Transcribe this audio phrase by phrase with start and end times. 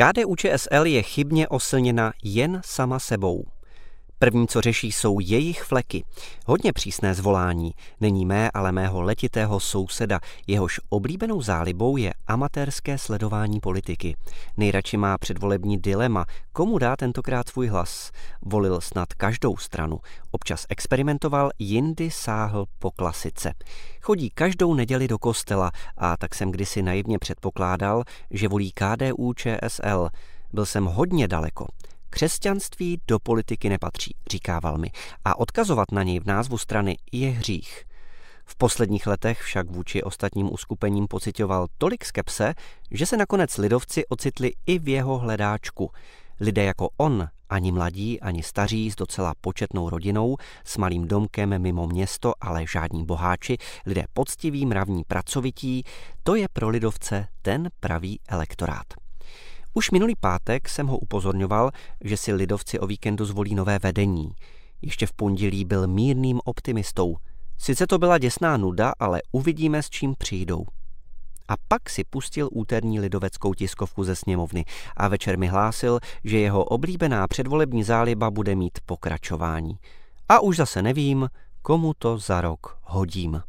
[0.00, 3.44] KDU ČSL je chybně oslněna jen sama sebou.
[4.22, 6.04] První, co řeší, jsou jejich fleky.
[6.46, 7.72] Hodně přísné zvolání.
[8.00, 10.20] Není mé, ale mého letitého souseda.
[10.46, 14.16] Jehož oblíbenou zálibou je amatérské sledování politiky.
[14.56, 18.10] Nejradši má předvolební dilema, komu dá tentokrát svůj hlas.
[18.42, 19.98] Volil snad každou stranu.
[20.30, 23.52] Občas experimentoval, jindy sáhl po klasice.
[24.00, 30.08] Chodí každou neděli do kostela a tak jsem kdysi naivně předpokládal, že volí KDU ČSL.
[30.52, 31.66] Byl jsem hodně daleko.
[32.10, 34.90] Křesťanství do politiky nepatří, říkával mi,
[35.24, 37.84] a odkazovat na něj v názvu strany je hřích.
[38.44, 42.54] V posledních letech však vůči ostatním uskupením pocitoval tolik skepse,
[42.90, 45.90] že se nakonec lidovci ocitli i v jeho hledáčku.
[46.40, 51.86] Lidé jako on, ani mladí, ani staří s docela početnou rodinou, s malým domkem mimo
[51.86, 55.84] město, ale žádní boháči, lidé poctiví, mravní, pracovití,
[56.22, 59.09] to je pro lidovce ten pravý elektorát.
[59.74, 61.70] Už minulý pátek jsem ho upozorňoval,
[62.00, 64.32] že si lidovci o víkendu zvolí nové vedení.
[64.82, 67.16] Ještě v pondělí byl mírným optimistou.
[67.58, 70.64] Sice to byla děsná nuda, ale uvidíme, s čím přijdou.
[71.48, 74.64] A pak si pustil úterní lidoveckou tiskovku ze sněmovny
[74.96, 79.78] a večer mi hlásil, že jeho oblíbená předvolební záliba bude mít pokračování.
[80.28, 81.28] A už zase nevím,
[81.62, 83.42] komu to za rok hodím.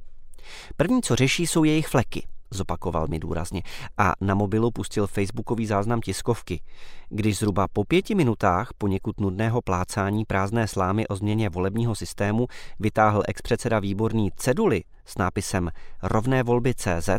[0.77, 3.61] První, co řeší, jsou jejich fleky zopakoval mi důrazně
[3.97, 6.61] a na mobilu pustil facebookový záznam tiskovky.
[7.09, 12.47] Když zhruba po pěti minutách poněkud nudného plácání prázdné slámy o změně volebního systému
[12.79, 15.69] vytáhl expředseda výborný ceduly s nápisem
[16.03, 17.09] Rovné volby CZ,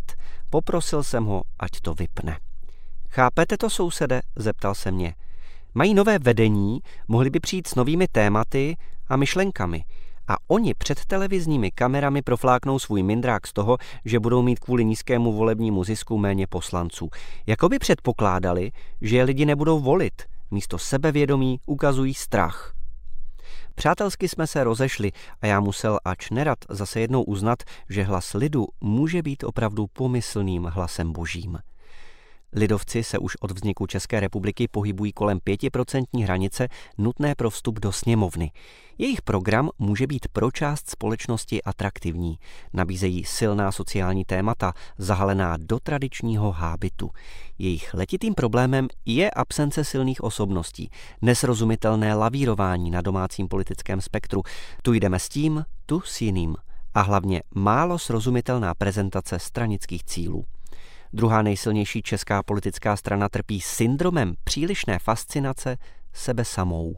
[0.51, 2.39] poprosil jsem ho, ať to vypne.
[3.09, 4.21] Chápete to, sousede?
[4.37, 5.15] zeptal se mě.
[5.75, 8.77] Mají nové vedení, mohli by přijít s novými tématy
[9.09, 9.85] a myšlenkami–
[10.29, 15.33] a oni před televizními kamerami profláknou svůj mindrák z toho, že budou mít kvůli nízkému
[15.33, 17.11] volebnímu zisku méně poslanců.
[17.47, 20.23] Jakoby předpokládali, že lidi nebudou volit.
[20.51, 22.75] Místo sebevědomí ukazují strach.
[23.75, 28.67] Přátelsky jsme se rozešli a já musel ač nerad zase jednou uznat, že hlas lidu
[28.81, 31.59] může být opravdu pomyslným hlasem božím.
[32.55, 36.69] Lidovci se už od vzniku České republiky pohybují kolem 5% hranice
[36.99, 38.51] nutné pro vstup do sněmovny.
[38.99, 42.39] Jejich program může být pro část společnosti atraktivní.
[42.73, 47.11] Nabízejí silná sociální témata, zahalená do tradičního hábitu.
[47.59, 50.91] Jejich letitým problémem je absence silných osobností,
[51.23, 54.43] nesrozumitelné lavírování na domácím politickém spektru.
[54.83, 56.57] Tu jdeme s tím, tu s jiným.
[56.95, 60.45] A hlavně málo srozumitelná prezentace stranických cílů.
[61.13, 65.77] Druhá nejsilnější česká politická strana trpí syndromem přílišné fascinace
[66.13, 66.97] sebe samou.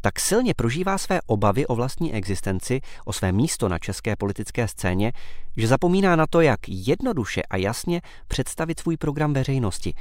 [0.00, 5.12] Tak silně prožívá své obavy o vlastní existenci, o své místo na české politické scéně,
[5.56, 9.94] že zapomíná na to, jak jednoduše a jasně představit svůj program veřejnosti.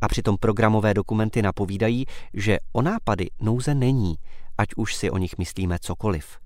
[0.00, 4.14] A přitom programové dokumenty napovídají, že o nápady nouze není,
[4.58, 6.45] ať už si o nich myslíme cokoliv.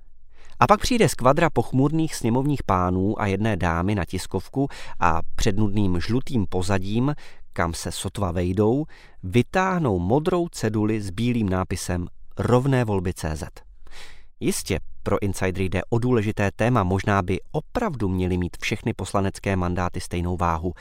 [0.60, 4.69] A pak přijde skvadra pochmurných sněmovních pánů a jedné dámy na tiskovku
[5.00, 7.15] a před nudným žlutým pozadím,
[7.53, 8.84] kam se sotva vejdou,
[9.22, 12.06] vytáhnou modrou ceduli s bílým nápisem
[12.38, 13.44] Rovné volby CZ.
[14.41, 20.00] Jistě, pro insidery jde o důležité téma, možná by opravdu měly mít všechny poslanecké mandáty
[20.00, 20.72] stejnou váhu.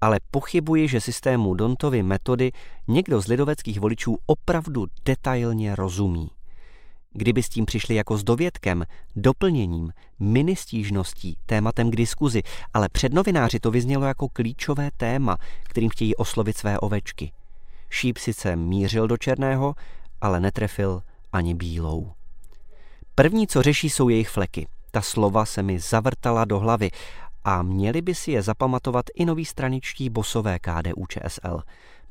[0.00, 2.52] Ale pochybuji, že systému Dontovy metody
[2.88, 6.30] někdo z lidoveckých voličů opravdu detailně rozumí.
[7.18, 8.84] Kdyby s tím přišli jako s dovědkem,
[9.16, 12.42] doplněním, ministížností, tématem k diskuzi,
[12.74, 17.32] ale před novináři to vyznělo jako klíčové téma, kterým chtějí oslovit své ovečky.
[17.90, 19.74] Šíp sice mířil do černého,
[20.20, 21.02] ale netrefil
[21.32, 22.12] ani bílou.
[23.14, 24.66] První, co řeší, jsou jejich fleky.
[24.90, 26.90] Ta slova se mi zavrtala do hlavy
[27.44, 31.62] a měli by si je zapamatovat i noví straničtí bosové KDU ČSL.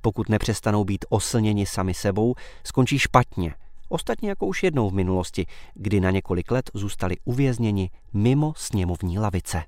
[0.01, 3.53] Pokud nepřestanou být oslněni sami sebou, skončí špatně–
[3.89, 9.63] Ostatně jako už jednou v minulosti, kdy na několik let zůstali uvězněni mimo sněmovní lavice.